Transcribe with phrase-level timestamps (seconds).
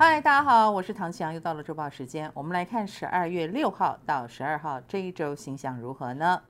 [0.00, 6.40] 嗨，大家好，我是唐奇阳，又到了周报时间，我们来看十二月六号到十二号这一周星象如何呢？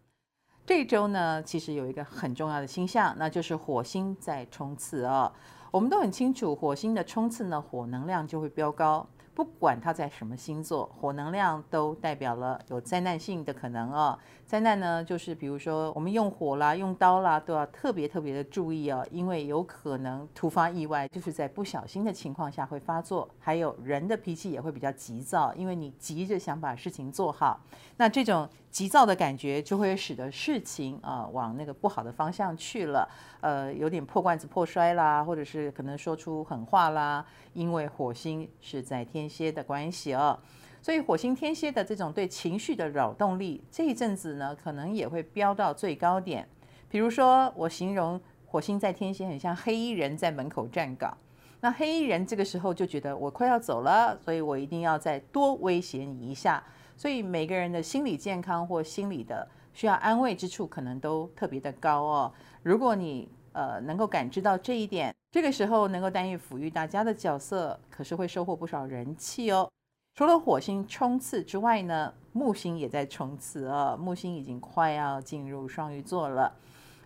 [0.67, 5.33] 这一周呢，其实有一个很重要的星象，那就是火星在冲刺哦。
[5.71, 9.09] 我们都很清楚，火星的冲刺呢，火能量就会飙高。
[9.39, 14.19] 不管他在什么星座，火能量都代表了有灾难性的可能哦。
[14.45, 23.31] 灾难呢，就是比如说我们用火啦、用刀啦，都要特别特别的注意哦，因为有可能突发意外，就是在不小心的情况下会发作。
[23.39, 27.61] 还有人的脾气也会比较急躁，因为你急着想把事情做好，
[27.97, 28.49] 那这种
[28.79, 33.09] 急躁的感觉就会使得事情啊、呃、往那个不好的方向去了，
[33.41, 40.39] 呃，有点破罐子破摔啦，或者是可能说出狠话啦，因为火星是在天蝎的关系哦，
[40.81, 46.49] 所以火星天蝎的这种对情绪的扰动力，这一阵子呢，可能也会飙到最高点。
[46.89, 51.19] 比如说，我形容火星在天蝎很像黑衣人在门口站岗，
[51.63, 56.63] 那黑衣人这个时候就觉得我快要走了，所以我一定要再多威胁你一下。
[56.99, 62.31] 所以每个人的心理健康或心理的需要安慰之处，可能都特别的高哦。
[62.63, 65.15] 如果你呃能够感知到这一点。
[65.31, 69.71] 这个时候能够担任抚育大家的角色，可是会收获不少人气哦。
[70.15, 73.97] 除了火星冲刺之外呢，木星也在冲刺啊、哦。
[73.99, 76.51] 木星已经快要进入双鱼座了，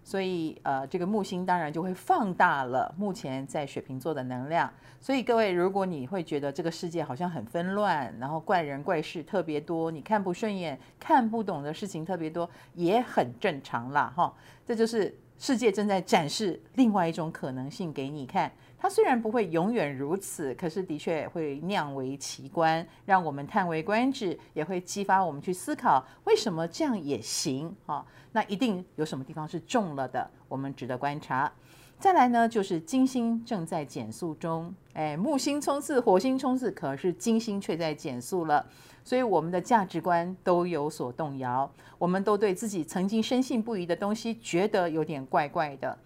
[0.02, 4.72] 所以呃，这个木星当然就会放大了目前在水瓶座的能量。
[5.00, 14.32] 所以各位，如果你会觉得这个世界好像很纷乱，然后怪人怪事特别多，你看不顺眼、看不懂的事情特别多，也很正常啦，哈。
[14.66, 15.16] 这就是。
[15.38, 28.04] 世界正在展示另外一种可能性给你看，它虽然不会永远如此，可是的确会酿为奇观，让我们叹为观止，也会激发我们去思考为什么这样也行啊？
[28.32, 31.52] 那一定有什么地方是中了的，我们值得观察。
[32.00, 38.66] 再来呢，就是金星正在减速中，哎，木星冲刺，火星冲刺，可是金星却在减速了，
[39.04, 45.96] 所以我们的价值观都有所动摇，我们都对自己曾经深信不疑的东西觉得有点怪怪的，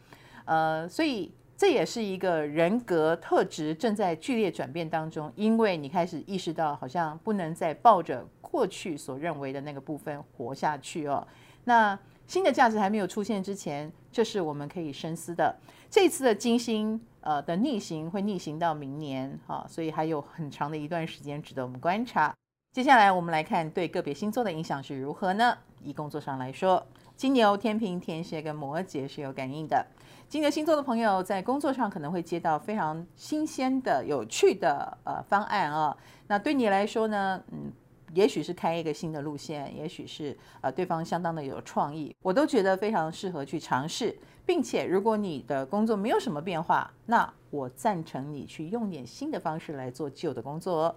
[0.45, 11.27] 呃，所以这也是一个人格特质正在剧烈转变当中，因为你开始意识到，好像不能再抱着过去所认为的那个部分活下去哦，
[11.65, 11.99] 那。
[12.28, 15.55] 新的价值还没有出现之前，这是我们可以深思的。
[15.89, 22.34] 这次的金星呃的逆行会逆行到明年哈，所以还有很长的一段时间值得我们观察。
[22.72, 25.56] 接下来我们来看对个别星座的影响是如何呢？
[25.84, 26.84] 以工作上来说，
[27.16, 29.84] 金牛、天秤、天蝎跟摩羯是有感应的。
[30.28, 35.97] 金牛星座的朋友在工作上可能会接到非常新鲜的、有趣的呃方案啊。
[36.28, 37.72] 那对你来说呢，嗯。
[38.15, 44.16] 也许是开一个新的路线，也许是呃对方相当的有创意，我都觉得非常适合去尝试，
[44.47, 50.94] 并且如果你的工作没有什么变化，那我赞成你去用点新的方式来做旧的工作哦。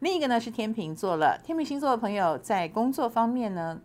[0.00, 3.80] 另一个呢是天秤座了，天秤星座的朋友在工作方面呢，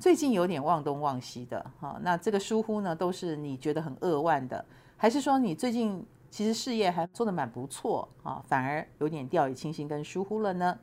[0.00, 4.64] 最近有点忘东忘西的哈，那这个疏忽呢都是你觉得很扼腕的，
[4.96, 10.78] 还是说你最近其实事业还做得蛮不错啊，反而有点掉以轻心跟疏忽了呢？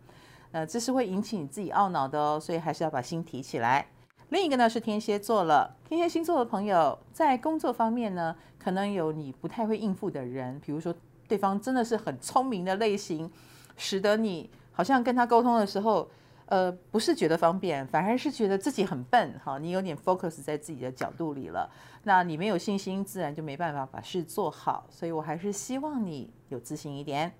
[0.51, 3.87] 呃，这是会引起你自己懊恼的哦，所以还是要把心提起来。
[4.29, 10.93] 另一个呢是天蝎座了，天蝎星座的朋友在工作方面呢，可能有你不太会应付的人，比如说
[11.27, 13.31] 对方真的是很聪明的类型，
[13.77, 16.07] 使得你好像跟他沟通的时候，
[16.47, 19.39] 呃，不是觉得方便，反而是觉得自己很笨。
[19.43, 21.69] 哈，你有点 focus 在自己的角度里了，
[22.03, 24.85] 那你没有信心，自然就没办法把事做好。
[24.89, 27.31] 所以我还是希望你有自信一点。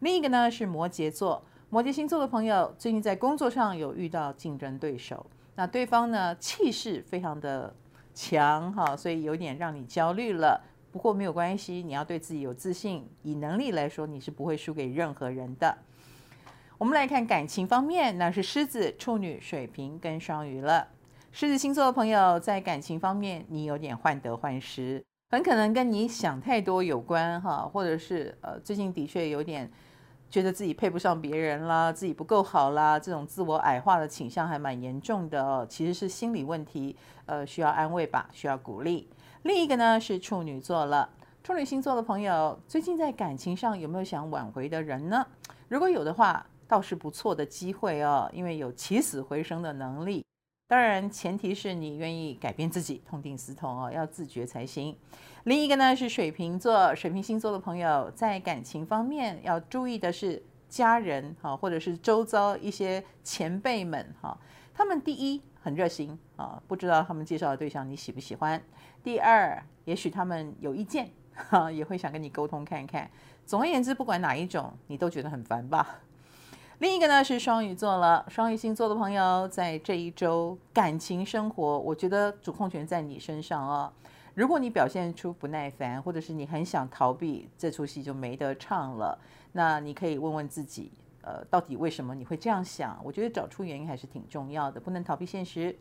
[0.00, 1.44] 另一个呢是摩羯座。
[1.70, 5.26] 摩羯星座的朋友最近在工作上有遇到竞争对手，
[5.56, 7.74] 那对方呢气势非常的
[8.14, 10.62] 强哈，所以有点让你焦虑了。
[10.92, 15.76] 不过没有关系，你要对自己有自信，以能力来说，你是不会输给任何人的。
[16.76, 20.88] 我们来看感情方面，那是狮子、处女、水瓶跟双鱼了。
[21.30, 29.70] 狮子星座的朋友在感情方面，你有点患得患失，很可能跟你想太多有关哈，或者是呃最近的确有点。
[30.30, 35.64] 觉得自己配不上别人啦，自己不够好啦，这种自我矮化的倾向还蛮严重的哦。
[35.68, 36.96] 其实是心理问题，
[37.26, 39.08] 呃，需要安慰吧，需要鼓励。
[39.42, 41.08] 另一个呢是处女座了，
[41.44, 45.24] 处女星座的朋友最近在感情上有没有想挽回的人呢？
[45.68, 50.24] 如果有的话，倒是不错的机会哦，因为有起死回生的能力。
[50.66, 54.96] 当然，前提是你愿意改变自己，痛定思痛哦，要自觉才行。
[55.44, 64.36] 另一个呢是水瓶座，水瓶星座的朋友在感情方面要注意的是家人哈，或者是周遭一些前辈们哈，
[64.72, 68.58] 他们第一很热心啊，不知道他们介绍的对象你喜不喜欢；
[69.02, 73.08] 第二，也许他们有意见哈，也会想跟你沟通看看。
[73.44, 76.00] 总而言之，不管哪一种，你都觉得很烦吧。
[76.84, 83.90] 另一个呢是双鱼座了，双鱼星座的朋友在这一周感情生活，我觉得主控权在你身上哦。
[84.34, 89.18] 如果你表现出不耐烦，或者是你很想逃避，这出戏就没得唱了。
[89.52, 90.92] 那你可以问问自己，
[91.22, 93.00] 呃，到底为什么你会这样想？
[93.02, 95.74] 我觉得找出原因还是挺重要的，不能逃避现实。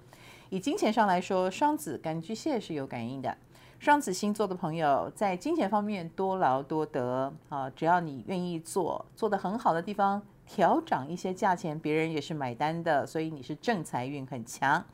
[0.49, 3.35] 以金钱上来说，双子跟巨蟹是有感应的。
[3.77, 10.21] 双子星座的朋友在金钱方面多劳多得啊，只要你愿意做，做得很好的地方。
[10.53, 14.85] 调涨一些价钱，别人也是买单的，所以你是正财运很强。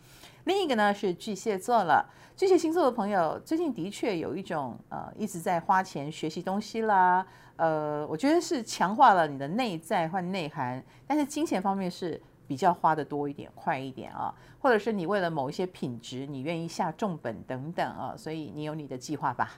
[0.45, 7.27] 另一个呢是巨蟹座了，巨蟹星座的朋友最近的确有一种呃一直在花钱学习东西啦，
[7.57, 19.51] 呃，我觉得是强化了你的内在或内涵，但是金钱方面是比较花得多一点、快一点啊，或者是你为了某一些品质，你愿意下重本等等啊，所以你有你的计划吧。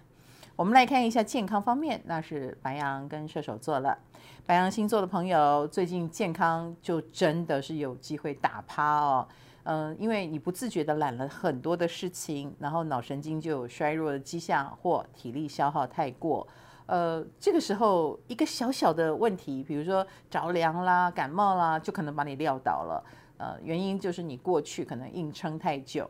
[0.61, 3.97] 我们来看一下健康方面，那是白羊跟射手座了。
[4.45, 9.27] 白羊星座的朋友最近健康就真的是有机会打趴哦。
[9.63, 16.47] 嗯，因为你不自觉的揽了很多的事情，然后脑神经就有衰弱的迹象，或体力消耗太过。
[16.85, 23.03] 呃，这个时候一个小小的问题，比如说着凉啦、感冒啦，就可能把你撂倒了。
[23.37, 26.07] 呃，原因就是你过去可能硬撑太久。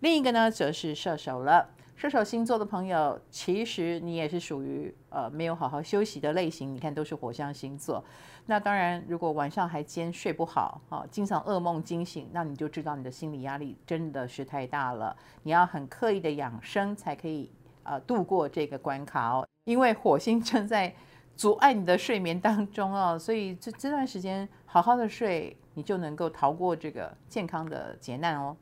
[0.00, 1.68] 另一个呢，则是射手了。
[2.02, 6.74] 射手星座的朋友，其实你也是属于呃没有好好休息的类型。
[6.74, 8.04] 你看，都是火象星座。
[8.46, 15.16] 那当然，如果晚上还兼睡不好，啊，经常噩梦惊醒，那你就知道你的心理压力真的是太大了。
[15.44, 17.48] 你要很刻意的养生，才可以
[17.84, 19.46] 呃度过这个关卡哦。
[19.62, 20.92] 因为火星正在
[21.36, 28.56] 阻碍你的睡眠当中哦，所以这这段时间好好的睡，你就能够逃过这个健康的劫难哦。